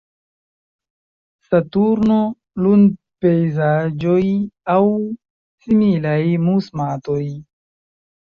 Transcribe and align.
Saturno, 1.47 2.15
lunpejzaĝoj, 2.67 4.23
aŭ 4.75 4.79
similaj 5.67 6.17
mus-matoj. 6.49 7.23